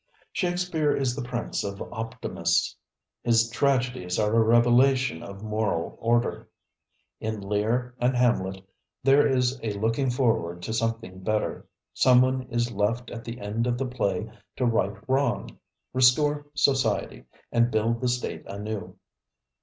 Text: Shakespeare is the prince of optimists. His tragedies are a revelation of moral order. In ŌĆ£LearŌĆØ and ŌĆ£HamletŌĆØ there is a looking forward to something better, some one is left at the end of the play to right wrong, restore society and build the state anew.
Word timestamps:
Shakespeare 0.31 0.95
is 0.95 1.15
the 1.15 1.21
prince 1.21 1.63
of 1.63 1.79
optimists. 1.93 2.75
His 3.23 3.47
tragedies 3.51 4.17
are 4.17 4.33
a 4.35 4.41
revelation 4.43 5.21
of 5.21 5.43
moral 5.43 5.95
order. 6.01 6.49
In 7.19 7.39
ŌĆ£LearŌĆØ 7.41 7.93
and 7.99 8.13
ŌĆ£HamletŌĆØ 8.15 8.63
there 9.03 9.27
is 9.27 9.59
a 9.61 9.73
looking 9.73 10.09
forward 10.09 10.63
to 10.63 10.73
something 10.73 11.19
better, 11.19 11.67
some 11.93 12.19
one 12.19 12.47
is 12.49 12.71
left 12.71 13.11
at 13.11 13.23
the 13.23 13.39
end 13.39 13.67
of 13.67 13.77
the 13.77 13.85
play 13.85 14.27
to 14.55 14.65
right 14.65 14.97
wrong, 15.07 15.59
restore 15.93 16.47
society 16.55 17.25
and 17.51 17.69
build 17.69 18.01
the 18.01 18.07
state 18.07 18.43
anew. 18.47 18.95